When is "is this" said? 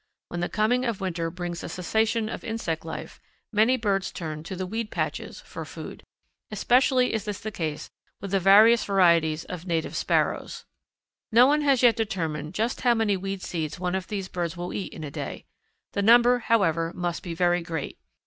7.13-7.39